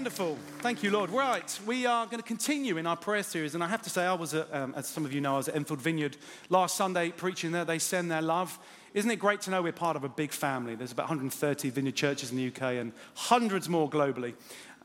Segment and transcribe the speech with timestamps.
[0.00, 0.38] wonderful.
[0.60, 1.10] Thank you, Lord.
[1.10, 3.54] Right, we are going to continue in our prayer series.
[3.54, 5.36] And I have to say, I was, at, um, as some of you know, I
[5.36, 6.16] was at Enfield Vineyard
[6.48, 7.66] last Sunday preaching there.
[7.66, 8.58] They send their love.
[8.94, 10.74] Isn't it great to know we're part of a big family?
[10.74, 14.32] There's about 130 vineyard churches in the UK and hundreds more globally.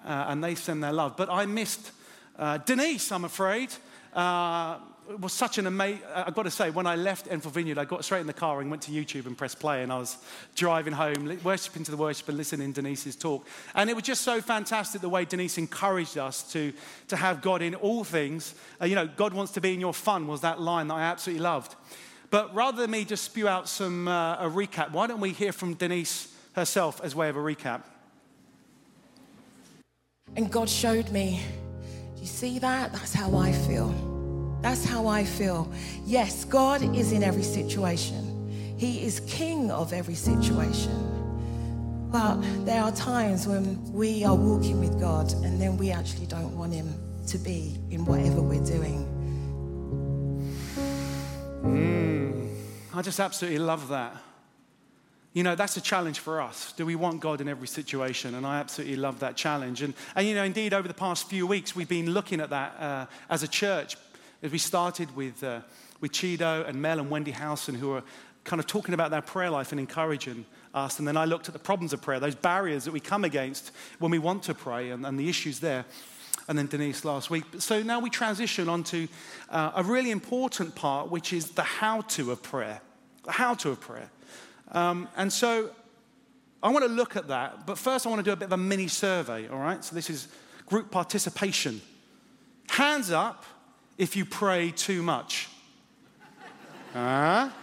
[0.04, 1.16] Uh, and they send their love.
[1.16, 1.94] But I missed
[2.38, 3.70] uh, Denise, I'm afraid.
[4.14, 4.80] Uh,
[5.10, 7.86] it was such an amazing, I've got to say, when I left Enfield Vineyard, I
[7.86, 9.84] got straight in the car and went to YouTube and pressed play.
[9.84, 10.18] And I was
[10.56, 13.46] driving home, worshiping to the worship and listening to Denise's talk.
[13.76, 16.74] And it was just so fantastic the way Denise encouraged us to,
[17.10, 18.56] to have God in all things.
[18.82, 21.04] Uh, you know, God wants to be in your fun was that line that I
[21.04, 21.76] absolutely loved.
[22.32, 25.52] But rather than me just spew out some, uh, a recap, why don't we hear
[25.52, 27.84] from Denise herself as way of a recap?
[30.36, 31.42] And God showed me,
[32.16, 32.92] do you see that?
[32.92, 34.15] That's how I feel.
[34.62, 35.72] That's how I feel.
[36.06, 41.12] Yes, God is in every situation, He is king of every situation.
[42.12, 46.58] But there are times when we are walking with God and then we actually don't
[46.58, 46.94] want Him
[47.28, 49.06] to be in whatever we're doing.
[51.64, 52.56] Mm,
[52.94, 54.16] I just absolutely love that.
[55.34, 56.72] You know, that's a challenge for us.
[56.78, 58.36] Do we want God in every situation?
[58.36, 59.82] And I absolutely love that challenge.
[59.82, 62.80] And, and you know, indeed, over the past few weeks, we've been looking at that
[62.80, 63.98] uh, as a church,
[64.46, 65.62] as we started with, uh,
[66.02, 68.04] with Chido and Mel and Wendy Howson, who were
[68.44, 71.00] kind of talking about their prayer life and encouraging us.
[71.00, 73.72] And then I looked at the problems of prayer, those barriers that we come against
[73.98, 75.84] when we want to pray and, and the issues there.
[76.48, 77.44] And then Denise last week.
[77.58, 79.08] So now we transition onto
[79.50, 82.82] uh, a really important part, which is the how to of prayer.
[83.24, 84.12] The how to of prayer.
[84.74, 85.72] Um, and so
[86.62, 88.52] I want to look at that, but first I want to do a bit of
[88.52, 89.84] a mini survey, all right?
[89.84, 90.28] So this is
[90.68, 91.82] group participation.
[92.70, 93.44] Hands up
[93.98, 95.50] if you pray too much?
[96.94, 97.54] Ah?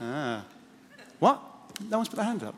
[0.00, 0.44] Ah.
[1.18, 1.42] What?
[1.88, 2.54] No one's put their hand up.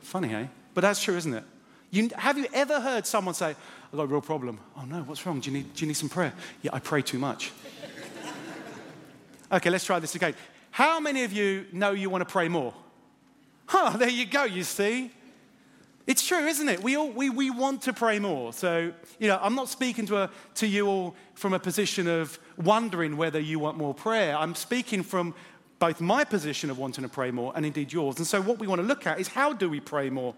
[0.00, 0.46] Funny, eh?
[0.74, 1.44] But that's true, isn't it?
[1.90, 4.58] You, have you ever heard someone say, I've got a real problem?
[4.76, 5.40] Oh no, what's wrong?
[5.40, 6.32] Do you need, do you need some prayer?
[6.62, 7.52] Yeah, I pray too much.
[9.50, 10.34] okay, let's try this again.
[10.70, 12.74] How many of you know you want to pray more?
[13.66, 15.10] Huh, there you go, you see.
[16.06, 16.82] It's true, isn't it?
[16.84, 18.52] We, all, we, we want to pray more.
[18.52, 22.38] So, you know, I'm not speaking to, a, to you all from a position of
[22.56, 24.36] wondering whether you want more prayer.
[24.36, 25.34] I'm speaking from
[25.80, 28.18] both my position of wanting to pray more and indeed yours.
[28.18, 30.34] And so, what we want to look at is how do we pray more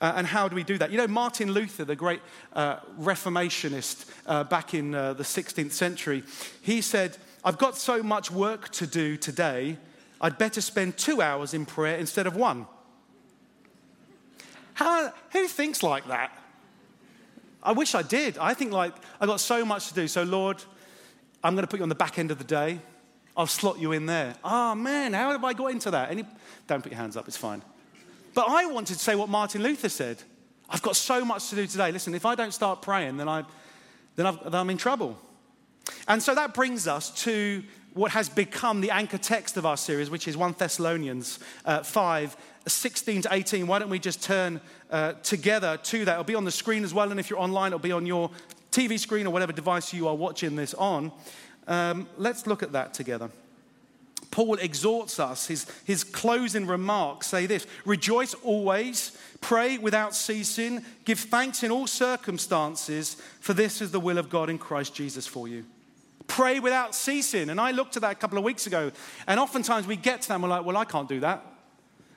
[0.00, 0.90] uh, and how do we do that?
[0.90, 2.22] You know, Martin Luther, the great
[2.54, 6.24] uh, Reformationist uh, back in uh, the 16th century,
[6.62, 9.76] he said, I've got so much work to do today,
[10.18, 12.66] I'd better spend two hours in prayer instead of one.
[14.80, 16.34] How, who thinks like that?
[17.62, 18.38] I wish I did.
[18.38, 20.08] I think like I've got so much to do.
[20.08, 20.56] So Lord,
[21.44, 22.78] I'm going to put you on the back end of the day.
[23.36, 24.34] I'll slot you in there.
[24.42, 26.10] Oh man, how have I got into that?
[26.10, 26.24] Any,
[26.66, 27.60] don't put your hands up, it's fine.
[28.32, 30.22] But I wanted to say what Martin Luther said.
[30.70, 31.92] I've got so much to do today.
[31.92, 33.44] Listen, if I don't start praying, then, I,
[34.16, 35.18] then, then I'm in trouble.
[36.08, 40.08] And so that brings us to what has become the anchor text of our series,
[40.08, 42.36] which is 1 Thessalonians uh, 5
[42.66, 43.66] 16 to 18.
[43.66, 44.60] Why don't we just turn
[44.90, 46.12] uh, together to that?
[46.12, 48.30] It'll be on the screen as well, and if you're online, it'll be on your
[48.70, 51.12] TV screen or whatever device you are watching this on.
[51.66, 53.30] Um, let's look at that together.
[54.30, 61.18] Paul exhorts us, his, his closing remarks say this Rejoice always, pray without ceasing, give
[61.18, 65.48] thanks in all circumstances, for this is the will of God in Christ Jesus for
[65.48, 65.64] you.
[66.28, 67.50] Pray without ceasing.
[67.50, 68.92] And I looked at that a couple of weeks ago,
[69.26, 71.44] and oftentimes we get to that and we're like, Well, I can't do that.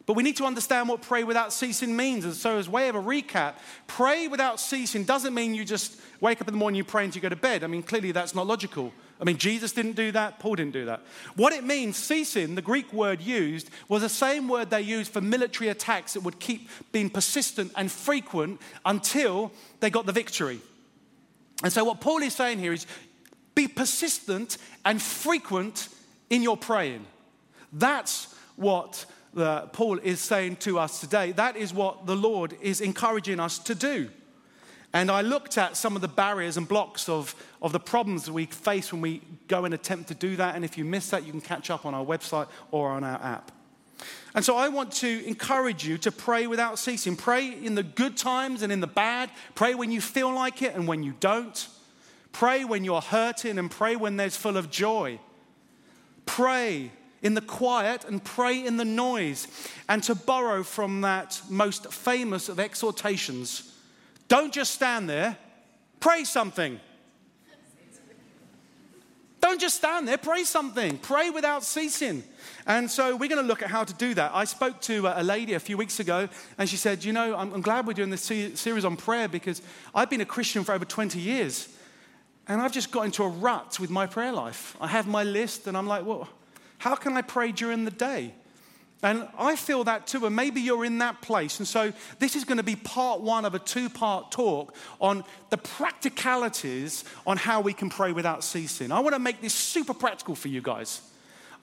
[0.05, 2.25] But we need to understand what pray without ceasing means.
[2.25, 3.53] And so, as way of a recap,
[3.87, 7.19] pray without ceasing doesn't mean you just wake up in the morning, you pray until
[7.19, 7.63] you go to bed.
[7.63, 8.91] I mean, clearly that's not logical.
[9.21, 11.01] I mean, Jesus didn't do that, Paul didn't do that.
[11.35, 15.21] What it means, ceasing, the Greek word used, was the same word they used for
[15.21, 20.59] military attacks that would keep being persistent and frequent until they got the victory.
[21.63, 22.85] And so, what Paul is saying here is
[23.55, 25.87] be persistent and frequent
[26.29, 27.05] in your praying.
[27.71, 29.05] That's what
[29.35, 31.31] uh, Paul is saying to us today.
[31.31, 34.09] That is what the Lord is encouraging us to do.
[34.95, 38.33] And I looked at some of the barriers and blocks of, of the problems that
[38.33, 40.55] we face when we go and attempt to do that.
[40.55, 43.19] And if you miss that, you can catch up on our website or on our
[43.23, 43.51] app.
[44.35, 47.15] And so I want to encourage you to pray without ceasing.
[47.15, 49.31] Pray in the good times and in the bad.
[49.55, 51.67] Pray when you feel like it and when you don't.
[52.31, 55.19] Pray when you're hurting and pray when there's full of joy.
[56.25, 56.91] Pray
[57.23, 59.47] in the quiet and pray in the noise.
[59.89, 63.73] And to borrow from that most famous of exhortations,
[64.27, 65.37] don't just stand there,
[65.99, 66.79] pray something.
[69.39, 70.97] Don't just stand there, pray something.
[70.99, 72.23] Pray without ceasing.
[72.65, 74.31] And so we're going to look at how to do that.
[74.33, 77.35] I spoke to uh, a lady a few weeks ago, and she said, You know,
[77.35, 79.61] I'm, I'm glad we're doing this series on prayer because
[79.93, 81.67] I've been a Christian for over 20 years.
[82.47, 84.77] And I've just got into a rut with my prayer life.
[84.79, 86.29] I have my list, and I'm like, Well,
[86.83, 88.33] how can I pray during the day?
[89.01, 91.59] And I feel that too, and maybe you're in that place.
[91.59, 95.23] And so, this is going to be part one of a two part talk on
[95.49, 98.91] the practicalities on how we can pray without ceasing.
[98.91, 101.01] I want to make this super practical for you guys.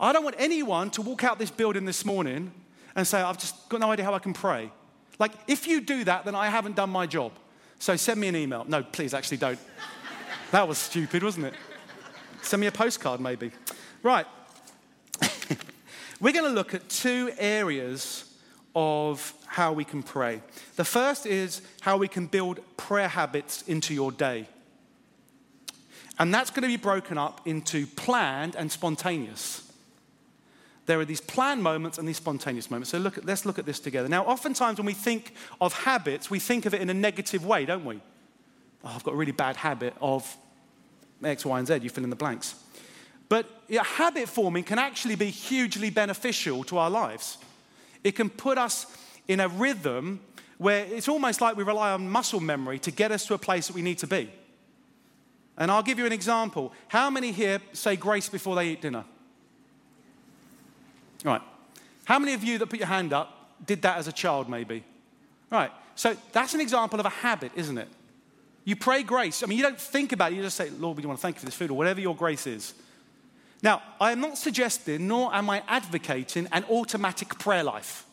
[0.01, 2.51] I don't want anyone to walk out this building this morning
[2.97, 4.73] and say, I've just got no idea how I can pray.
[5.19, 7.33] Like, if you do that, then I haven't done my job.
[7.79, 8.65] So, send me an email.
[8.67, 9.59] No, please, actually don't.
[10.51, 11.55] that was stupid, wasn't it?
[12.41, 13.51] Send me a postcard, maybe.
[14.03, 14.27] Right.
[16.21, 18.25] We're going to look at two areas
[18.75, 20.43] of how we can pray.
[20.77, 24.47] The first is how we can build prayer habits into your day.
[26.19, 29.67] And that's going to be broken up into planned and spontaneous.
[30.85, 32.91] There are these planned moments and these spontaneous moments.
[32.91, 34.09] So look at, let's look at this together.
[34.09, 37.65] Now, oftentimes when we think of habits, we think of it in a negative way,
[37.65, 38.01] don't we?
[38.85, 40.37] Oh, I've got a really bad habit of
[41.25, 41.79] X, Y, and Z.
[41.83, 42.55] You fill in the blanks.
[43.31, 47.39] But habit forming can actually be hugely beneficial to our lives.
[48.03, 48.87] It can put us
[49.29, 50.21] in a rhythm
[50.59, 53.69] where it's almost like we rely on muscle memory to get us to a place
[53.69, 54.29] that we need to be.
[55.57, 56.73] And I'll give you an example.
[56.89, 59.05] How many here say grace before they eat dinner?
[61.25, 61.43] Right.
[62.07, 64.83] How many of you that put your hand up did that as a child, maybe?
[65.51, 65.71] Right.
[65.95, 67.89] So that's an example of a habit, isn't it?
[68.65, 69.45] You pray grace.
[69.45, 70.37] I mean, you don't think about it.
[70.37, 72.17] You just say, Lord, we want to thank you for this food or whatever your
[72.17, 72.75] grace is.
[73.63, 78.07] Now, I am not suggesting, nor am I advocating, an automatic prayer life.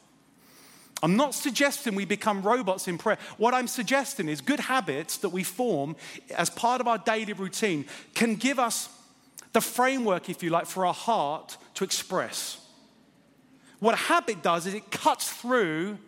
[1.04, 3.18] I'm not suggesting we become robots in prayer.
[3.38, 5.96] What I'm suggesting is good habits that we form
[6.36, 7.86] as part of our daily routine
[8.16, 8.90] can give us
[9.54, 12.60] the framework, if you like, for our heart to express.
[13.80, 16.00] What a habit does is it cuts through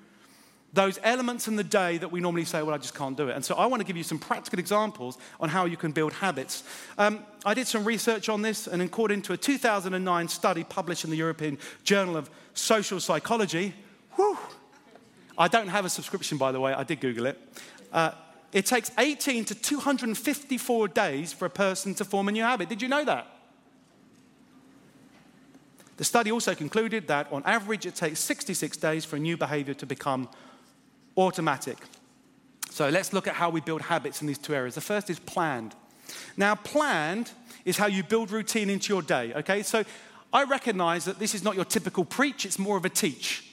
[0.73, 3.35] those elements in the day that we normally say, well, I just can't do it.
[3.35, 6.13] And so I want to give you some practical examples on how you can build
[6.13, 6.63] habits.
[6.97, 11.09] Um, I did some research on this, and according to a 2009 study published in
[11.09, 13.73] the European Journal of Social Psychology,
[14.15, 14.37] whew,
[15.37, 17.39] I don't have a subscription, by the way, I did Google it.
[17.91, 18.11] Uh,
[18.51, 22.69] it takes 18 to 254 days for a person to form a new habit.
[22.69, 23.27] Did you know that?
[25.97, 29.73] The study also concluded that on average it takes 66 days for a new behavior
[29.73, 30.29] to become
[31.19, 31.77] automatic.
[32.69, 34.75] So let's look at how we build habits in these two areas.
[34.75, 35.75] The first is planned.
[36.37, 37.31] Now, planned
[37.65, 39.63] is how you build routine into your day, okay?
[39.63, 39.83] So
[40.31, 43.43] I recognize that this is not your typical preach, it's more of a teach,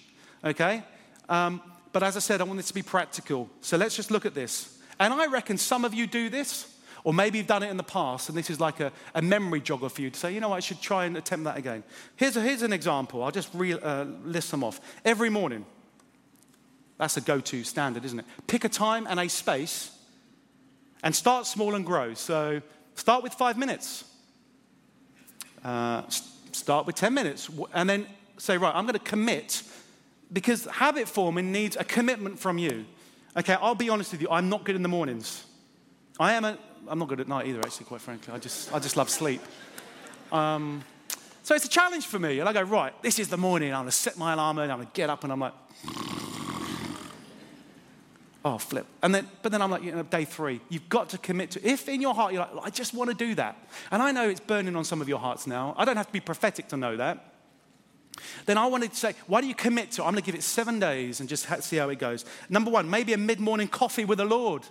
[0.44, 0.84] okay?
[1.28, 1.60] Um,
[1.92, 3.48] but as I said, I want this to be practical.
[3.62, 4.78] So let's just look at this.
[4.98, 6.72] And I reckon some of you do this,
[7.04, 9.60] or maybe you've done it in the past, and this is like a, a memory
[9.60, 11.84] jogger for you to say, you know what, I should try and attempt that again.
[12.16, 13.22] Here's, a, here's an example.
[13.22, 14.80] I'll just re, uh, list them off.
[15.04, 15.64] Every morning,
[16.98, 18.24] that's a go to standard, isn't it?
[18.46, 19.90] Pick a time and a space
[21.02, 22.14] and start small and grow.
[22.14, 22.62] So
[22.94, 24.04] start with five minutes,
[25.64, 26.02] uh,
[26.52, 28.06] start with 10 minutes, and then
[28.38, 29.62] say, right, I'm going to commit
[30.32, 32.86] because habit forming needs a commitment from you.
[33.36, 35.44] Okay, I'll be honest with you, I'm not good in the mornings.
[36.18, 36.58] I am a,
[36.88, 38.32] I'm not good at night either, actually, quite frankly.
[38.32, 39.42] I just, I just love sleep.
[40.32, 40.82] Um,
[41.42, 42.40] so it's a challenge for me.
[42.40, 43.72] And I go, right, this is the morning.
[43.72, 45.52] I'm going to set my alarm and I'm going to get up and I'm like,
[48.46, 48.86] oh, flip.
[49.02, 51.68] And then, but then I'm like, you know, day three, you've got to commit to,
[51.68, 53.56] if in your heart you're like, I just want to do that.
[53.90, 55.74] And I know it's burning on some of your hearts now.
[55.76, 57.32] I don't have to be prophetic to know that.
[58.46, 60.04] Then I wanted to say, why do you commit to?
[60.04, 62.24] I'm going to give it seven days and just see how it goes.
[62.48, 64.62] Number one, maybe a mid morning coffee with the Lord.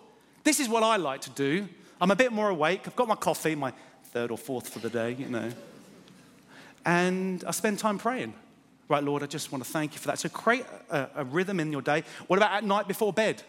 [0.46, 1.68] This is what I like to do.
[2.00, 2.84] I'm a bit more awake.
[2.88, 3.74] I've got my coffee, my
[4.06, 5.52] third or fourth for the day, you know.
[6.86, 8.34] And I spend time praying.
[8.88, 10.20] Right, Lord, I just want to thank you for that.
[10.20, 12.04] So create a, a rhythm in your day.
[12.28, 13.44] What about at night before bed?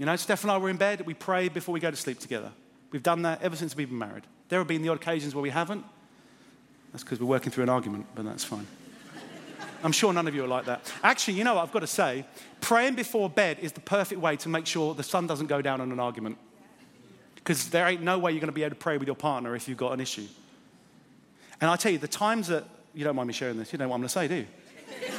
[0.00, 2.20] You know, Steph and I were in bed, we pray before we go to sleep
[2.20, 2.50] together.
[2.90, 4.22] We've done that ever since we've been married.
[4.48, 5.84] There have been the odd occasions where we haven't.
[6.90, 8.66] That's because we're working through an argument, but that's fine.
[9.84, 10.90] I'm sure none of you are like that.
[11.02, 12.24] Actually, you know what I've got to say?
[12.62, 15.82] Praying before bed is the perfect way to make sure the sun doesn't go down
[15.82, 16.38] on an argument.
[17.34, 19.54] Because there ain't no way you're going to be able to pray with your partner
[19.54, 20.28] if you've got an issue.
[21.60, 22.64] And I tell you, the times that,
[22.94, 24.46] you don't mind me sharing this, you know what I'm going to say, do you?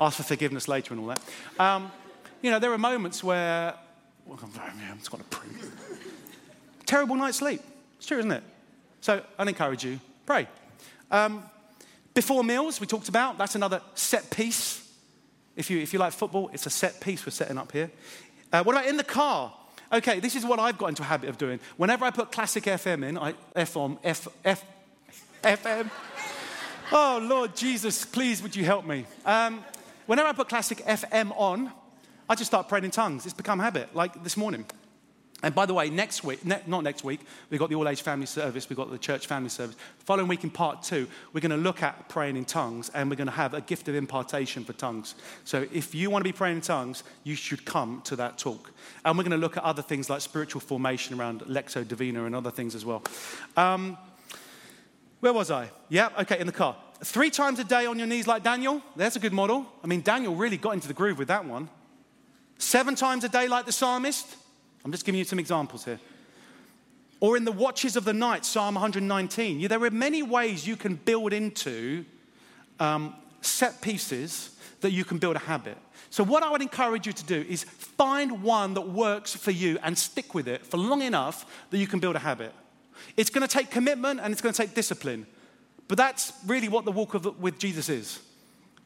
[0.00, 1.20] Ask for forgiveness later and all that.
[1.58, 1.90] Um,
[2.42, 3.74] you know, there are moments where,
[4.26, 5.38] well, I'm just going to.
[6.84, 7.62] Terrible night's sleep.
[7.96, 8.42] It's true, isn't it?
[9.00, 10.48] So I'd encourage you, pray.
[11.10, 11.44] Um,
[12.14, 14.86] before meals, we talked about, that's another set piece.
[15.56, 17.90] If you, if you like football, it's a set piece we're setting up here.
[18.52, 19.52] Uh, what about in the car?
[19.92, 21.60] Okay, this is what I've got into a habit of doing.
[21.76, 24.64] Whenever I put classic FM in, I F on F F
[25.42, 25.90] FM.
[26.90, 29.04] Oh Lord Jesus, please would you help me?
[29.24, 29.64] Um,
[30.06, 31.72] whenever I put classic FM on,
[32.28, 33.24] I just start praying in tongues.
[33.24, 34.64] It's become a habit, like this morning.
[35.42, 38.02] And by the way, next week, ne- not next week, we've got the all age
[38.02, 39.74] family service, we've got the church family service.
[39.98, 43.10] The following week in part two, we're going to look at praying in tongues and
[43.10, 45.16] we're going to have a gift of impartation for tongues.
[45.44, 48.70] So if you want to be praying in tongues, you should come to that talk.
[49.04, 52.36] And we're going to look at other things like spiritual formation around Lectio Divina and
[52.36, 53.02] other things as well.
[53.56, 53.98] Um,
[55.18, 55.70] where was I?
[55.88, 56.76] Yeah, okay, in the car.
[57.02, 58.80] Three times a day on your knees like Daniel.
[58.94, 59.66] There's a good model.
[59.82, 61.68] I mean, Daniel really got into the groove with that one.
[62.62, 64.36] Seven times a day like the psalmist.
[64.84, 65.98] I'm just giving you some examples here.
[67.18, 69.58] Or in the watches of the night, Psalm 119.
[69.58, 72.04] Yeah, there are many ways you can build into
[72.78, 75.76] um, set pieces that you can build a habit.
[76.10, 79.76] So, what I would encourage you to do is find one that works for you
[79.82, 82.54] and stick with it for long enough that you can build a habit.
[83.16, 85.26] It's going to take commitment and it's going to take discipline.
[85.88, 88.20] But that's really what the walk of, with Jesus is.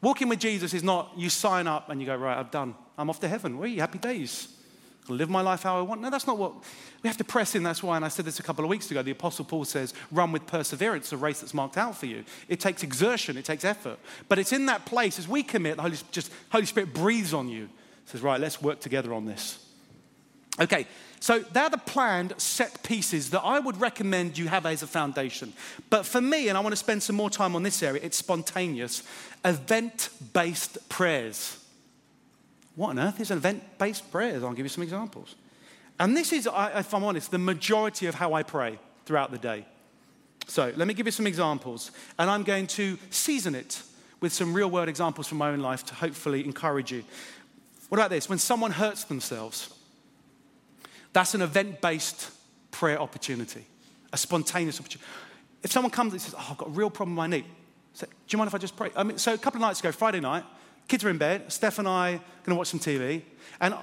[0.01, 2.73] Walking with Jesus is not you sign up and you go, right, I've done.
[2.97, 3.61] I'm off to heaven.
[3.61, 3.79] You?
[3.79, 4.49] Happy days
[5.09, 6.01] live my life how I want.
[6.01, 6.53] No, that's not what
[7.03, 7.63] we have to press in.
[7.63, 9.93] That's why, and I said this a couple of weeks ago, the Apostle Paul says,
[10.11, 12.23] run with perseverance a race that's marked out for you.
[12.47, 13.99] It takes exertion, it takes effort.
[14.27, 17.49] But it's in that place, as we commit, the Holy, just, Holy Spirit breathes on
[17.49, 17.69] you.
[18.05, 19.63] Says, right, let's work together on this.
[20.59, 20.87] Okay,
[21.19, 25.53] so they're the planned set pieces that I would recommend you have as a foundation.
[25.89, 28.17] But for me, and I want to spend some more time on this area, it's
[28.17, 29.03] spontaneous,
[29.45, 31.63] event based prayers.
[32.77, 34.43] What on earth is an event based prayers?
[34.43, 35.35] I'll give you some examples.
[35.99, 39.65] And this is, if I'm honest, the majority of how I pray throughout the day.
[40.45, 43.81] So let me give you some examples, and I'm going to season it
[44.21, 47.03] with some real world examples from my own life to hopefully encourage you.
[47.89, 48.29] What about this?
[48.29, 49.73] When someone hurts themselves,
[51.13, 52.29] that's an event based
[52.69, 53.65] prayer opportunity,
[54.13, 55.09] a spontaneous opportunity.
[55.63, 57.45] If someone comes and says, Oh, I've got a real problem with my knee,
[57.93, 58.91] say, Do you mind if I just pray?
[58.95, 60.43] I mean, so a couple of nights ago, Friday night,
[60.87, 61.51] Kids are in bed.
[61.51, 63.21] Steph and I going to watch some TV.
[63.59, 63.75] And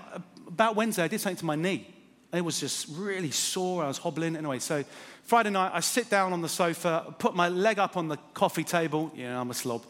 [0.47, 1.87] about Wednesday, I did something to my knee.
[2.33, 3.85] It was just really sore.
[3.85, 4.37] I was hobbling.
[4.37, 4.85] Anyway, so
[5.23, 8.65] Friday night, I sit down on the sofa, put my leg up on the coffee
[8.65, 9.13] table.
[9.15, 9.85] Yeah, I'm a slob.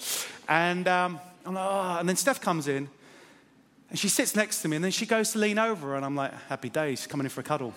[0.48, 1.96] And, um, I'm like, oh.
[2.00, 2.88] and then Steph comes in,
[3.90, 6.16] and she sits next to me, and then she goes to lean over, and I'm
[6.16, 7.74] like, happy days, She's coming in for a cuddle.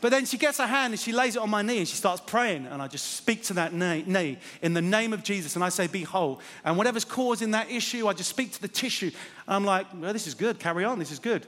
[0.00, 1.96] But then she gets her hand and she lays it on my knee and she
[1.96, 2.66] starts praying.
[2.66, 5.86] And I just speak to that knee, in the name of Jesus and I say,
[5.86, 6.40] Be whole.
[6.64, 9.10] And whatever's causing that issue, I just speak to the tissue.
[9.46, 10.58] I'm like, Well, this is good.
[10.58, 10.98] Carry on.
[10.98, 11.46] This is good.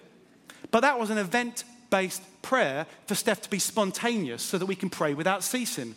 [0.70, 4.74] But that was an event based prayer for Steph to be spontaneous so that we
[4.74, 5.94] can pray without ceasing.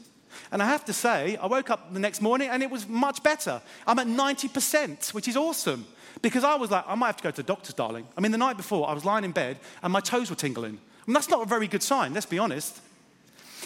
[0.51, 3.23] And I have to say, I woke up the next morning and it was much
[3.23, 3.61] better.
[3.87, 5.85] I'm at 90%, which is awesome.
[6.21, 8.07] Because I was like, I might have to go to the doctor's, darling.
[8.17, 10.79] I mean, the night before, I was lying in bed and my toes were tingling.
[11.07, 12.81] And that's not a very good sign, let's be honest.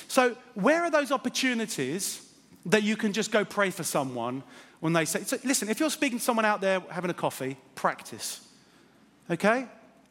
[0.08, 2.26] So, where are those opportunities
[2.66, 4.44] that you can just go pray for someone
[4.80, 7.58] when they say, so listen, if you're speaking to someone out there having a coffee,
[7.76, 8.46] practice.
[9.30, 9.66] Okay?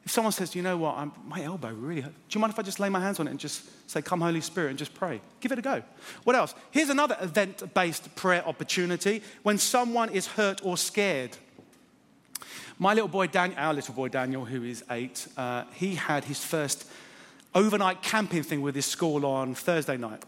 [0.05, 2.15] If someone says, you know what, I'm, my elbow really hurts.
[2.29, 4.21] Do you mind if I just lay my hands on it and just say, come,
[4.21, 5.21] Holy Spirit, and just pray?
[5.41, 5.83] Give it a go.
[6.25, 6.55] What else?
[6.71, 11.37] Here's another event based prayer opportunity when someone is hurt or scared.
[12.79, 16.89] My little boy, our little boy Daniel, who is eight, uh, he had his first
[17.55, 20.25] overnight camping thing with his school on Thursday night.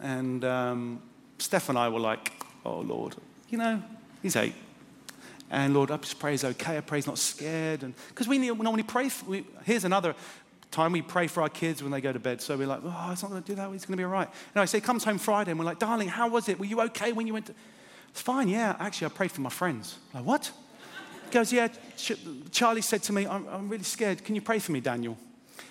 [0.00, 1.02] And um,
[1.38, 2.32] Steph and I were like,
[2.64, 3.16] oh, Lord,
[3.48, 3.82] you know,
[4.22, 4.54] he's eight.
[5.50, 6.78] And Lord, I just pray he's okay.
[6.78, 7.82] I pray he's not scared.
[7.82, 10.14] And because we normally pray, for, we, here's another
[10.70, 12.40] time we pray for our kids when they go to bed.
[12.40, 13.70] So we're like, oh, he's not going to do that.
[13.72, 14.28] He's going to be all right.
[14.54, 16.58] And I say, he comes home Friday and we're like, darling, how was it?
[16.58, 17.54] Were you okay when you went to.
[18.10, 18.76] It's fine, yeah.
[18.78, 19.98] Actually, I prayed for my friends.
[20.12, 20.52] I'm like, what?
[21.24, 21.68] He goes, yeah.
[22.50, 24.24] Charlie said to me, I'm, I'm really scared.
[24.24, 25.16] Can you pray for me, Daniel?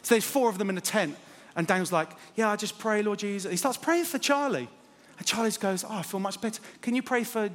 [0.02, 1.16] So there's four of them in a tent.
[1.56, 3.52] And Daniel's like, Yeah, I just pray, Lord Jesus.
[3.52, 4.70] He starts praying for Charlie.
[5.18, 6.62] And Charlie goes, Oh, I feel much better.
[6.82, 7.50] Can you pray for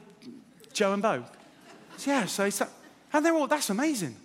[0.72, 1.24] Joe and Bo?
[1.96, 2.60] Says, yeah, so he's
[3.14, 4.16] and they're all, that's amazing.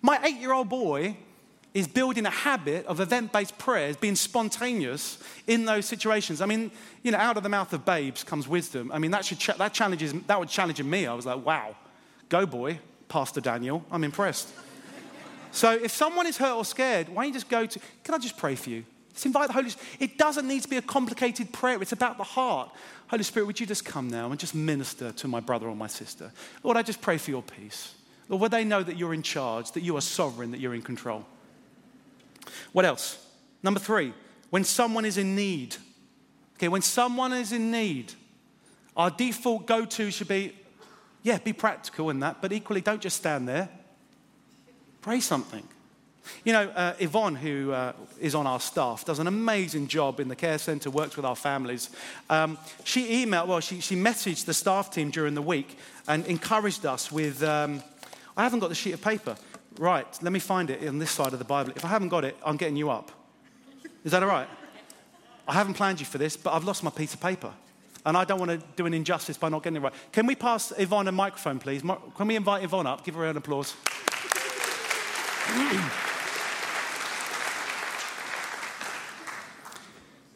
[0.00, 1.16] My eight year old boy
[1.74, 6.40] is building a habit of event based prayers, being spontaneous in those situations.
[6.40, 6.70] I mean,
[7.02, 8.90] you know, out of the mouth of babes comes wisdom.
[8.92, 11.06] I mean, that, should ch- that, challenges, that would challenge me.
[11.06, 11.76] I was like, wow,
[12.28, 13.84] go boy, Pastor Daniel.
[13.90, 14.48] I'm impressed.
[15.52, 18.18] So if someone is hurt or scared, why don't you just go to, can I
[18.18, 18.84] just pray for you?
[19.12, 19.96] Just invite the Holy Spirit.
[20.00, 21.80] It doesn't need to be a complicated prayer.
[21.82, 22.70] It's about the heart.
[23.08, 25.86] Holy Spirit, would you just come now and just minister to my brother or my
[25.86, 26.32] sister?
[26.62, 27.94] Lord, I just pray for your peace.
[28.30, 30.80] Lord, would they know that you're in charge, that you are sovereign, that you're in
[30.80, 31.26] control?
[32.72, 33.24] What else?
[33.62, 34.14] Number three,
[34.48, 35.76] when someone is in need.
[36.56, 38.14] Okay, when someone is in need,
[38.96, 40.56] our default go to should be,
[41.22, 43.68] yeah, be practical in that, but equally don't just stand there.
[45.02, 45.66] Pray something.
[46.44, 50.28] You know, uh, Yvonne, who uh, is on our staff, does an amazing job in
[50.28, 51.90] the care centre, works with our families.
[52.30, 56.86] Um, she emailed, well, she, she messaged the staff team during the week and encouraged
[56.86, 57.82] us with, um,
[58.36, 59.36] I haven't got the sheet of paper.
[59.78, 61.72] Right, let me find it on this side of the Bible.
[61.74, 63.10] If I haven't got it, I'm getting you up.
[64.04, 64.48] Is that all right?
[65.48, 67.52] I haven't planned you for this, but I've lost my piece of paper.
[68.04, 69.94] And I don't want to do an injustice by not getting it right.
[70.12, 71.82] Can we pass Yvonne a microphone, please?
[71.82, 73.04] Can we invite Yvonne up?
[73.04, 73.74] Give her an applause.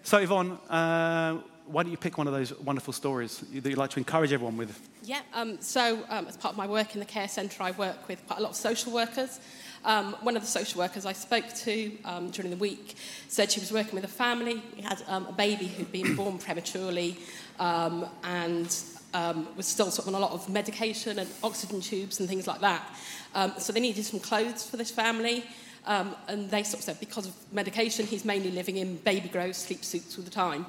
[0.03, 3.91] So, Yvonne, uh, why don't you pick one of those wonderful stories that you'd like
[3.91, 4.89] to encourage everyone with?
[5.03, 8.09] Yeah, um, so um, as part of my work in the care centre, I work
[8.09, 9.41] with quite a lot of social workers.
[9.85, 12.97] Um, one of the social workers I spoke to um, during the week
[13.29, 14.63] said she was working with a family.
[14.75, 17.19] He had um, a baby who'd been born prematurely
[17.59, 18.77] um, and
[19.15, 22.47] um, was still sort of on a lot of medication and oxygen tubes and things
[22.47, 22.85] like that.
[23.37, 25.45] Um, so they needed some clothes for this family.
[25.85, 29.53] Um, and they sort of said because of medication, he's mainly living in baby grow
[29.53, 30.67] sleep suits all the time.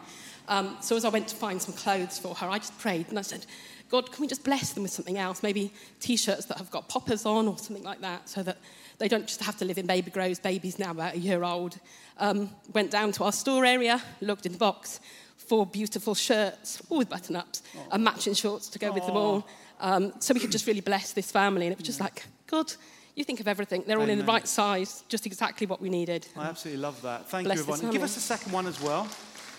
[0.47, 3.17] Um, so as I went to find some clothes for her, I just prayed and
[3.17, 3.45] I said,
[3.89, 5.41] God, can we just bless them with something else?
[5.41, 8.57] Maybe t-shirts that have got poppers on or something like that so that
[8.99, 10.39] they don't just have to live in baby grows.
[10.39, 11.79] Baby's now about a year old.
[12.17, 14.99] Um, went down to our store area, looked in the box,
[15.37, 17.87] four beautiful shirts, all with button-ups, oh.
[17.93, 18.93] and matching shorts to go oh.
[18.93, 19.47] with them all.
[19.79, 21.65] Um, so we could just really bless this family.
[21.65, 22.73] And it was just like, God,
[23.15, 23.83] you think of everything.
[23.85, 26.27] They're all in the right size, just exactly what we needed.
[26.35, 27.29] I absolutely love that.
[27.29, 27.91] Thank bless you, Yvonne.
[27.91, 29.05] Give us a second one as well,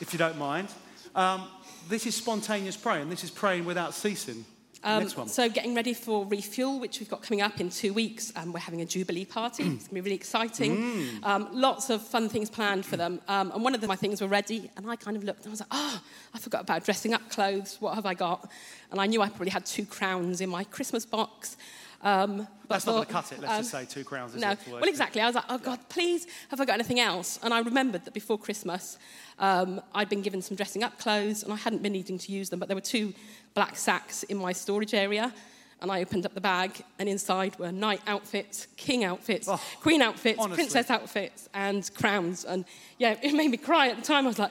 [0.01, 0.69] if you don't mind.
[1.15, 1.49] Um,
[1.89, 3.11] this is spontaneous praying.
[3.11, 4.45] This is praying without ceasing.
[4.85, 8.33] Um, so, getting ready for Refuel, which we've got coming up in two weeks.
[8.37, 9.63] Um, we're having a Jubilee party.
[9.67, 10.77] it's going to be really exciting.
[10.77, 11.25] Mm.
[11.25, 13.21] Um, lots of fun things planned for them.
[13.27, 15.49] Um, and one of the, my things were ready, and I kind of looked and
[15.49, 16.01] I was like, oh,
[16.33, 17.79] I forgot about dressing up clothes.
[17.81, 18.49] What have I got?
[18.93, 21.57] And I knew I probably had two crowns in my Christmas box.
[22.03, 23.41] Um, That's not going to cut it.
[23.41, 24.35] Let's um, just say two crowns.
[24.35, 24.55] Is no.
[24.71, 25.21] Well, exactly.
[25.21, 27.39] I was like, oh God, please, have I got anything else?
[27.43, 28.99] And I remembered that before Christmas,
[29.39, 32.51] um, I'd been given some dressing up clothes, and I hadn't been needing to use
[32.51, 33.15] them, but there were two
[33.55, 35.33] black sacks in my storage area.
[35.81, 40.03] And I opened up the bag, and inside were knight outfits, king outfits, oh, queen
[40.03, 40.57] outfits, honestly.
[40.57, 42.45] princess outfits, and crowns.
[42.45, 42.65] And
[42.99, 44.25] yeah, it made me cry at the time.
[44.25, 44.51] I was like,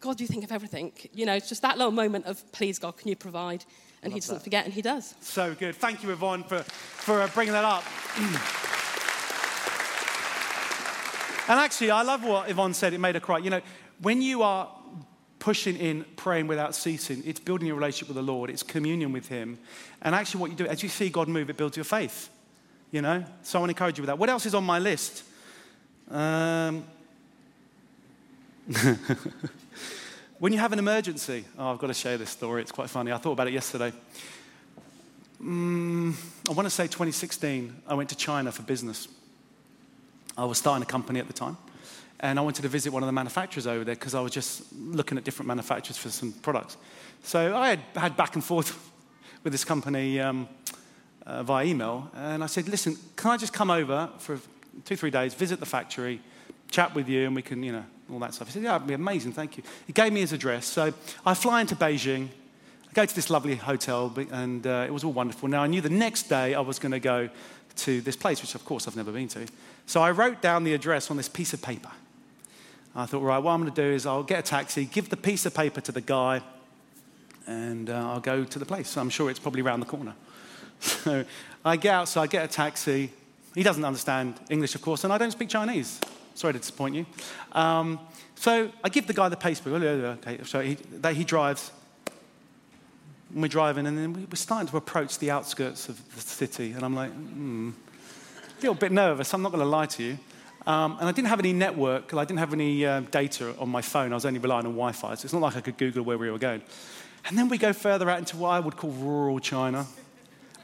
[0.00, 0.92] God, do you think of everything?
[1.14, 3.64] You know, it's just that little moment of, please, God, can you provide?
[4.06, 4.44] And he doesn't that.
[4.44, 5.14] forget, and he does.
[5.20, 5.74] So good.
[5.74, 7.84] Thank you, Yvonne, for, for uh, bringing that up.
[11.50, 12.94] and actually, I love what Yvonne said.
[12.94, 13.38] It made her cry.
[13.38, 13.60] You know,
[14.00, 14.68] when you are
[15.46, 17.22] pushing in, praying without ceasing.
[17.24, 19.58] It's building your relationship with the Lord, it's communion with Him.
[20.02, 22.28] And actually, what you do, as you see God move, it builds your faith.
[22.90, 23.24] You know?
[23.44, 24.18] So I want to encourage you with that.
[24.18, 25.22] What else is on my list?
[26.10, 26.84] Um,
[30.38, 32.62] when you have an emergency, oh, I've got to share this story.
[32.62, 33.12] It's quite funny.
[33.12, 33.92] I thought about it yesterday.
[35.42, 36.14] Mm,
[36.48, 39.08] I want to say 2016, I went to China for business.
[40.36, 41.56] I was starting a company at the time.
[42.20, 44.72] And I wanted to visit one of the manufacturers over there because I was just
[44.74, 46.76] looking at different manufacturers for some products.
[47.22, 48.90] So I had, had back and forth
[49.44, 50.48] with this company um,
[51.26, 52.10] uh, via email.
[52.14, 54.38] And I said, listen, can I just come over for
[54.84, 56.20] two, three days, visit the factory,
[56.70, 58.48] chat with you, and we can, you know, all that stuff.
[58.48, 59.62] He said, yeah, it'd be amazing, thank you.
[59.86, 60.66] He gave me his address.
[60.66, 60.92] So
[61.24, 62.28] I fly into Beijing.
[62.88, 65.48] I go to this lovely hotel, and uh, it was all wonderful.
[65.48, 67.28] Now, I knew the next day I was going to go
[67.76, 69.46] to this place, which, of course, I've never been to.
[69.86, 71.90] So I wrote down the address on this piece of paper.
[72.94, 75.18] I thought, right, what I'm going to do is I'll get a taxi, give the
[75.18, 76.40] piece of paper to the guy,
[77.46, 78.88] and uh, I'll go to the place.
[78.88, 80.14] So I'm sure it's probably around the corner.
[80.78, 81.24] So
[81.64, 83.10] I get out, so I get a taxi.
[83.54, 85.98] He doesn't understand English, of course, and I don't speak Chinese.
[86.36, 87.06] Sorry to disappoint you.
[87.52, 87.98] Um,
[88.36, 89.70] so I give the guy the paper.
[89.70, 90.76] Okay, so he,
[91.12, 91.72] he drives.
[93.32, 96.84] And we're driving, and then we're starting to approach the outskirts of the city, and
[96.84, 97.70] I'm like, hmm,
[98.58, 99.34] Feel a little bit nervous.
[99.34, 100.18] I'm not going to lie to you.
[100.66, 103.82] Um, and I didn't have any network, I didn't have any uh, data on my
[103.82, 104.12] phone.
[104.12, 106.16] I was only relying on Wi Fi, so it's not like I could Google where
[106.16, 106.62] we were going.
[107.26, 109.86] And then we go further out into what I would call rural China.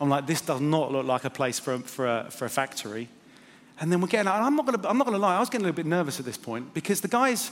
[0.01, 3.09] I'm like, this does not look like a place for, for, a, for a factory.
[3.81, 4.57] And then we're getting out, and I'm
[4.99, 7.09] not to lie, I was getting a little bit nervous at this point because the
[7.09, 7.51] guys,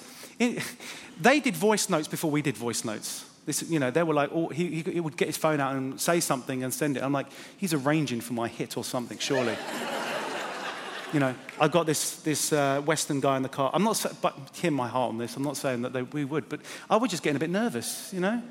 [1.20, 3.26] they did voice notes before we did voice notes.
[3.46, 6.00] This, you know, they were like, oh, he, he would get his phone out and
[6.00, 7.02] say something and send it.
[7.02, 9.56] I'm like, he's arranging for my hit or something, surely
[11.12, 13.70] you know, I've got this, this uh, Western guy in the car.
[13.72, 15.36] I'm not, but hear my heart on this.
[15.36, 18.12] I'm not saying that they, we would, but I was just getting a bit nervous,
[18.12, 18.42] you know.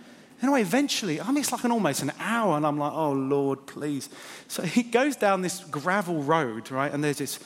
[0.41, 3.65] Anyway, eventually, I mean, it's like an almost an hour, and I'm like, oh Lord,
[3.67, 4.09] please.
[4.47, 7.39] So he goes down this gravel road, right, and there's this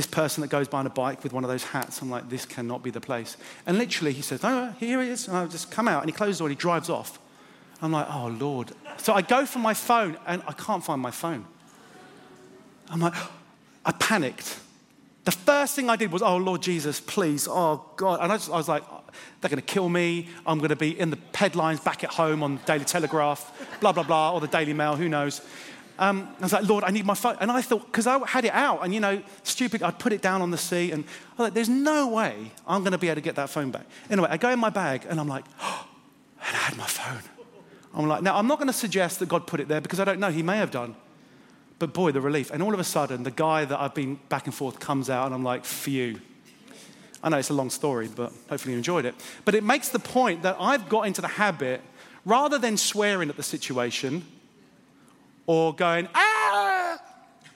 [0.00, 2.00] this person that goes by on a bike with one of those hats.
[2.00, 3.36] I'm like, this cannot be the place.
[3.66, 5.28] And literally, he says, oh, here he is.
[5.28, 7.18] And I just come out, and he closes the door, and he drives off.
[7.82, 8.72] I'm like, oh Lord.
[8.96, 11.44] So I go for my phone, and I can't find my phone.
[12.88, 13.12] I'm like,
[13.84, 14.58] I panicked.
[15.24, 18.20] The first thing I did was, oh, Lord Jesus, please, oh, God.
[18.22, 18.82] And I, just, I was like,
[19.40, 20.28] they're going to kill me.
[20.46, 24.02] I'm going to be in the headlines back at home on Daily Telegraph, blah, blah,
[24.02, 25.42] blah, or the Daily Mail, who knows.
[26.00, 27.36] Um, I was like, Lord, I need my phone.
[27.40, 30.22] And I thought, because I had it out, and you know, stupid, I'd put it
[30.22, 33.08] down on the seat, and I was like, there's no way I'm going to be
[33.08, 33.84] able to get that phone back.
[34.08, 35.86] Anyway, I go in my bag, and I'm like, oh,
[36.46, 37.22] and I had my phone.
[37.92, 40.04] I'm like, now, I'm not going to suggest that God put it there because I
[40.04, 40.30] don't know.
[40.30, 40.96] He may have done.
[41.78, 42.50] But boy, the relief.
[42.50, 45.26] And all of a sudden, the guy that I've been back and forth comes out,
[45.26, 46.18] and I'm like, phew.
[47.22, 49.14] I know it's a long story, but hopefully you enjoyed it.
[49.44, 51.82] But it makes the point that I've got into the habit,
[52.24, 54.24] rather than swearing at the situation
[55.50, 56.96] or going, ah,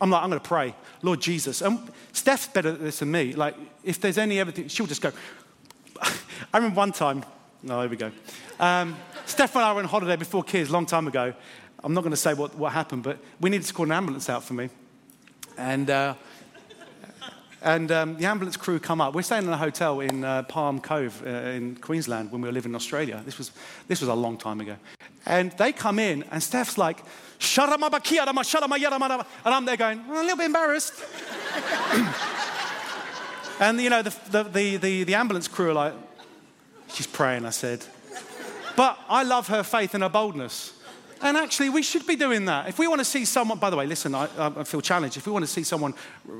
[0.00, 1.62] I'm like, I'm going to pray, Lord Jesus.
[1.62, 1.78] And
[2.12, 3.34] Steph's better at this than me.
[3.34, 3.54] Like,
[3.84, 5.12] if there's any everything, she'll just go.
[6.02, 6.12] I
[6.54, 7.24] remember one time,
[7.68, 8.10] oh, here we go.
[8.58, 11.34] Um, Steph and I were on holiday before kids, a long time ago.
[11.84, 14.28] I'm not going to say what, what happened, but we needed to call an ambulance
[14.28, 14.70] out for me.
[15.56, 16.14] And uh,
[17.64, 19.14] and um, the ambulance crew come up.
[19.14, 22.52] We're staying in a hotel in uh, Palm Cove uh, in Queensland when we were
[22.52, 23.22] living in Australia.
[23.24, 23.52] This was,
[23.88, 24.76] this was a long time ago.
[25.24, 27.02] And they come in, and Steph's like,
[29.44, 30.92] and I'm there going, a little bit embarrassed.
[33.60, 35.94] and, you know, the, the, the, the ambulance crew are like,
[36.88, 37.82] she's praying, I said.
[38.76, 40.73] But I love her faith and her boldness.
[41.24, 42.68] And actually, we should be doing that.
[42.68, 45.16] If we want to see someone, by the way, listen, I, I feel challenged.
[45.16, 45.94] If we want to see someone,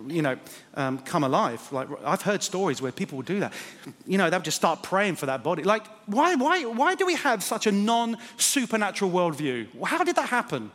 [0.09, 0.37] you know,
[0.75, 3.55] um, come alive, like I've heard stories where people will do that.
[4.07, 5.63] You know, they'll just start praying for that body.
[5.63, 9.69] Like, why, why, why do we have such a non supernatural worldview?
[9.87, 10.71] How did that happen?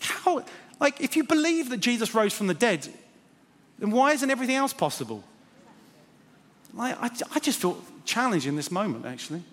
[0.00, 0.44] How,
[0.80, 2.88] like, if you believe that Jesus rose from the dead,
[3.78, 5.22] then why isn't everything else possible?
[6.74, 9.44] Like, I, I just feel challenged in this moment, actually.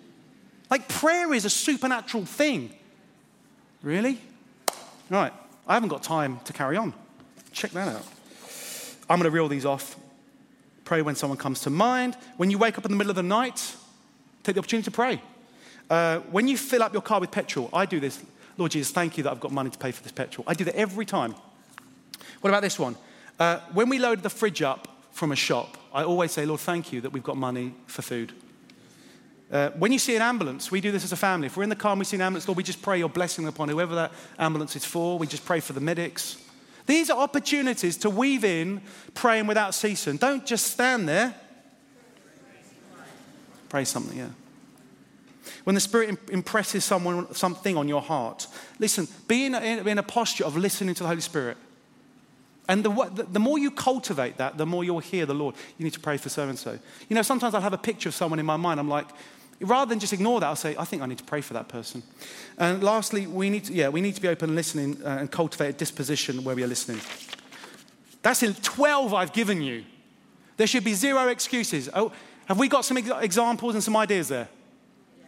[0.68, 2.74] Like, prayer is a supernatural thing.
[3.82, 4.18] Really?
[5.08, 5.32] Right,
[5.66, 6.92] I haven't got time to carry on.
[7.52, 8.06] Check that out.
[9.08, 9.96] I'm going to reel these off.
[10.84, 12.16] Pray when someone comes to mind.
[12.36, 13.74] When you wake up in the middle of the night,
[14.42, 15.20] take the opportunity to pray.
[15.88, 18.22] Uh, when you fill up your car with petrol, I do this.
[18.56, 20.44] Lord Jesus, thank you that I've got money to pay for this petrol.
[20.46, 21.34] I do that every time.
[22.40, 22.96] What about this one?
[23.38, 26.92] Uh, when we load the fridge up from a shop, I always say, Lord, thank
[26.92, 28.32] you that we've got money for food.
[29.50, 31.46] Uh, when you see an ambulance, we do this as a family.
[31.46, 33.08] If we're in the car and we see an ambulance, Lord, we just pray your
[33.08, 35.18] blessing upon whoever that ambulance is for.
[35.18, 36.36] We just pray for the medics.
[36.86, 38.80] These are opportunities to weave in
[39.14, 40.16] praying without ceasing.
[40.16, 41.34] Don't just stand there.
[43.68, 44.30] Pray something, yeah.
[45.64, 48.46] When the Spirit impresses someone, something on your heart,
[48.78, 51.56] listen, be in a, in a posture of listening to the Holy Spirit.
[52.68, 55.56] And the, the, more you cultivate that, the more you'll hear the Lord.
[55.76, 56.78] You need to pray for so and so.
[57.08, 58.78] You know, sometimes I'll have a picture of someone in my mind.
[58.78, 59.08] I'm like,
[59.60, 61.68] rather than just ignore that, I'll say, I think I need to pray for that
[61.68, 62.02] person.
[62.58, 65.68] And lastly, we need to, yeah, we need to be open listening uh, and cultivate
[65.68, 67.00] a disposition where we are listening.
[68.22, 69.84] That's in 12 I've given you.
[70.56, 71.88] There should be zero excuses.
[71.94, 72.12] Oh,
[72.46, 74.48] have we got some examples and some ideas there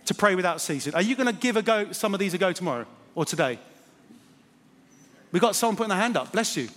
[0.07, 0.95] to pray without ceasing?
[0.95, 3.59] Are you going to give a go, some of these a go tomorrow or today?
[5.31, 6.33] We got someone putting their hand up.
[6.33, 6.69] Bless you.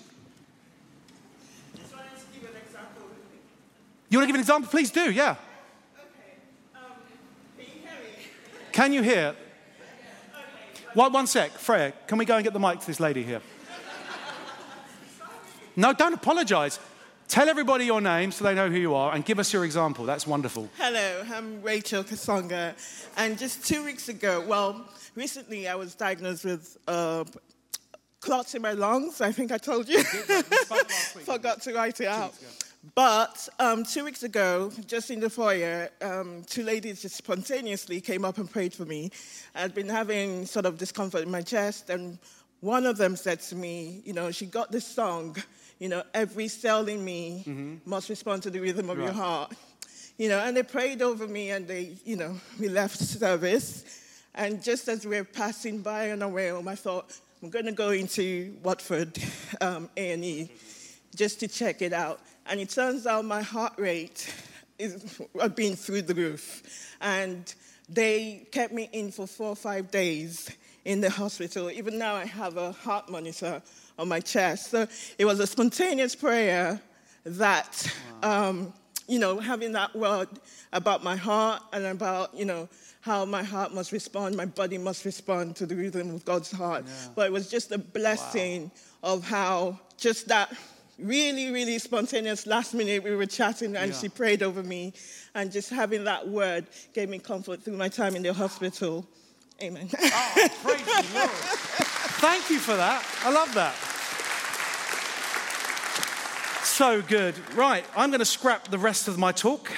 [4.10, 4.70] You want to give an example?
[4.70, 5.36] Please do, yeah.
[8.76, 9.34] Can you hear?
[10.96, 13.42] One, one sec, Freya, can we go and get the mic to this lady here?
[15.78, 16.78] No, don't apologize.
[17.30, 20.04] Tell everybody your name so they know who you are and give us your example.
[20.04, 20.70] That's wonderful.
[20.78, 22.74] Hello, I'm Rachel Kasonga.
[23.16, 27.24] And just two weeks ago, well, recently I was diagnosed with uh,
[28.20, 29.22] clots in my lungs.
[29.22, 30.04] I think I told you.
[31.24, 32.34] Forgot to write it out.
[32.94, 38.24] But um, two weeks ago, just in the foyer, um, two ladies just spontaneously came
[38.24, 39.12] up and prayed for me.
[39.56, 42.20] I'd been having sort of discomfort in my chest, and
[42.60, 45.36] one of them said to me, You know, she got this song,
[45.80, 47.90] you know, every cell in me mm-hmm.
[47.90, 49.06] must respond to the rhythm of right.
[49.06, 49.54] your heart.
[50.18, 53.84] You know, and they prayed over me, and they, you know, we left service.
[54.36, 57.66] And just as we were passing by on our way home, I thought, I'm going
[57.66, 59.18] to go into Watford
[59.62, 60.52] um, A&E
[61.16, 62.20] just to check it out.
[62.48, 64.34] And it turns out my heart rate
[64.78, 65.22] is
[65.56, 66.96] been through the roof.
[67.02, 67.54] And
[67.90, 70.50] they kept me in for four or five days
[70.86, 71.72] in the hospital.
[71.72, 73.62] Even now, I have a heart monitor
[73.98, 74.72] on my chest.
[74.72, 76.80] So it was a spontaneous prayer
[77.26, 78.50] that, wow.
[78.50, 78.74] um,
[79.08, 80.30] you know, having that word
[80.74, 82.70] about my heart and about, you know,
[83.02, 86.86] how my heart must respond, my body must respond to the rhythm of God's heart.
[86.88, 87.08] Yeah.
[87.16, 89.14] But it was just a blessing wow.
[89.14, 90.52] of how just that
[91.00, 92.46] really, really spontaneous.
[92.48, 93.98] Last minute, we were chatting and yeah.
[93.98, 94.94] she prayed over me.
[95.34, 99.06] And just having that word gave me comfort through my time in the hospital.
[99.62, 99.90] Amen.
[99.94, 101.30] Oh, praise the Lord.
[102.20, 103.06] Thank you for that.
[103.24, 103.76] I love that.
[106.66, 107.36] So good.
[107.56, 109.72] Right, I'm going to scrap the rest of my talk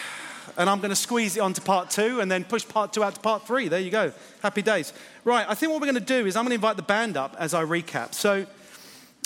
[0.58, 3.16] and I'm going to squeeze it onto part two and then push part two out
[3.16, 3.68] to part three.
[3.68, 4.12] There you go.
[4.42, 4.94] Happy days.
[5.24, 7.16] Right, I think what we're going to do is I'm going to invite the band
[7.16, 8.14] up as I recap.
[8.14, 8.48] So,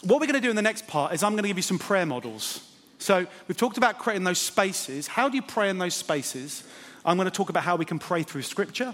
[0.03, 1.63] what we're going to do in the next part is I'm going to give you
[1.63, 2.67] some prayer models.
[2.97, 5.07] So, we've talked about creating those spaces.
[5.07, 6.63] How do you pray in those spaces?
[7.03, 8.93] I'm going to talk about how we can pray through scripture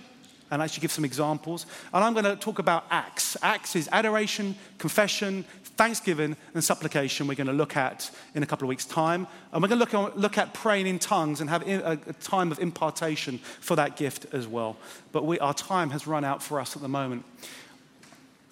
[0.50, 1.66] and actually give some examples.
[1.94, 3.36] And I'm going to talk about acts.
[3.42, 5.44] Acts is adoration, confession,
[5.78, 7.28] thanksgiving, and supplication.
[7.28, 9.28] We're going to look at in a couple of weeks' time.
[9.52, 12.52] And we're going to look, look at praying in tongues and have a, a time
[12.52, 14.78] of impartation for that gift as well.
[15.12, 17.26] But we, our time has run out for us at the moment.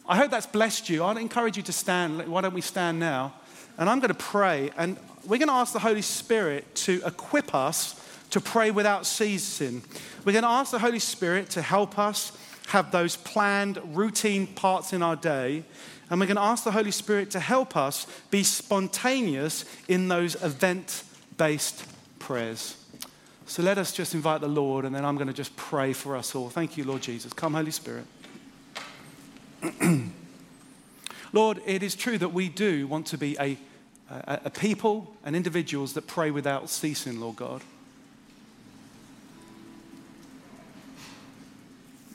[0.07, 1.03] I hope that's blessed you.
[1.03, 2.27] I'd encourage you to stand.
[2.27, 3.33] Why don't we stand now?
[3.77, 7.53] And I'm going to pray, and we're going to ask the Holy Spirit to equip
[7.53, 9.81] us to pray without ceasing.
[10.23, 12.31] We're going to ask the Holy Spirit to help us
[12.67, 15.63] have those planned, routine parts in our day.
[16.09, 20.35] And we're going to ask the Holy Spirit to help us be spontaneous in those
[20.43, 21.03] event
[21.37, 21.85] based
[22.19, 22.77] prayers.
[23.47, 26.15] So let us just invite the Lord, and then I'm going to just pray for
[26.15, 26.49] us all.
[26.49, 27.33] Thank you, Lord Jesus.
[27.33, 28.05] Come, Holy Spirit.
[31.33, 33.57] Lord, it is true that we do want to be a,
[34.09, 37.61] a, a people and individuals that pray without ceasing, Lord God.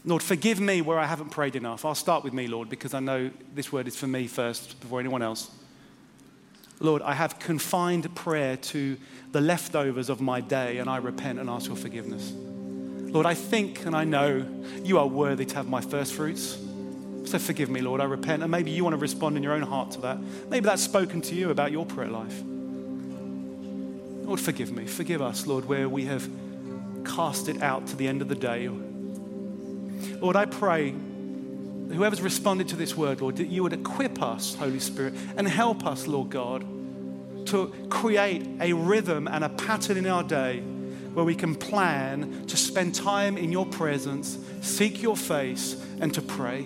[0.04, 1.84] Lord, forgive me where I haven't prayed enough.
[1.84, 4.98] I'll start with me, Lord, because I know this word is for me first before
[4.98, 5.50] anyone else.
[6.80, 8.96] Lord, I have confined prayer to
[9.32, 12.32] the leftovers of my day, and I repent and ask for forgiveness.
[12.32, 14.46] Lord, I think and I know
[14.82, 16.56] you are worthy to have my first fruits.
[17.24, 18.42] So forgive me, Lord, I repent.
[18.42, 20.18] And maybe you want to respond in your own heart to that.
[20.48, 22.42] Maybe that's spoken to you about your prayer life.
[24.26, 24.86] Lord, forgive me.
[24.86, 26.28] Forgive us, Lord, where we have
[27.04, 28.68] cast it out to the end of the day
[30.20, 34.78] Lord, I pray whoever's responded to this word, Lord, that you would equip us, Holy
[34.78, 36.64] Spirit, and help us, Lord God,
[37.46, 42.56] to create a rhythm and a pattern in our day where we can plan to
[42.56, 46.64] spend time in your presence, seek your face, and to pray.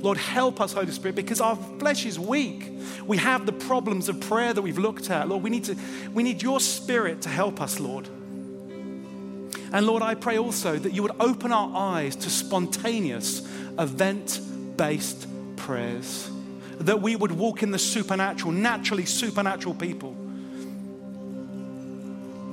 [0.00, 2.70] Lord, help us, Holy Spirit, because our flesh is weak.
[3.06, 5.28] We have the problems of prayer that we've looked at.
[5.28, 5.76] Lord, we need, to,
[6.12, 8.08] we need your spirit to help us, Lord.
[9.72, 13.40] And Lord, I pray also that you would open our eyes to spontaneous,
[13.78, 14.40] event
[14.76, 16.30] based prayers.
[16.78, 20.14] That we would walk in the supernatural, naturally supernatural people.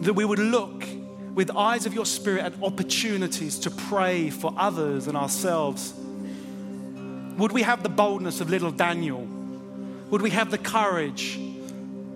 [0.02, 0.86] That we would look
[1.34, 5.94] with eyes of your spirit at opportunities to pray for others and ourselves.
[7.38, 9.28] Would we have the boldness of little Daniel?
[10.10, 11.40] Would we have the courage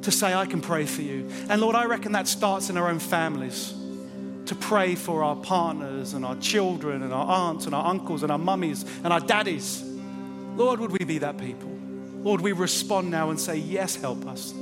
[0.04, 1.30] to say, I can pray for you?
[1.50, 3.74] And Lord, I reckon that starts in our own families
[4.46, 8.32] to pray for our partners and our children and our aunts and our uncles and
[8.32, 9.84] our mummies and our daddies.
[10.56, 11.70] Lord, would we be that people?
[12.22, 14.54] Lord, we respond now and say, Yes, help us.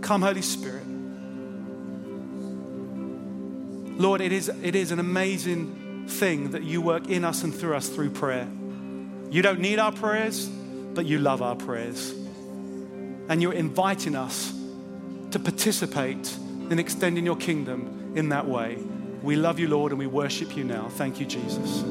[0.00, 0.86] Come, Holy Spirit.
[4.00, 7.76] Lord, it is, it is an amazing thing that you work in us and through
[7.76, 8.48] us through prayer.
[9.30, 12.10] You don't need our prayers, but you love our prayers.
[13.28, 14.52] And you're inviting us
[15.30, 16.36] to participate
[16.68, 18.78] in extending your kingdom in that way.
[19.22, 20.88] We love you, Lord, and we worship you now.
[20.88, 21.84] Thank you, Jesus.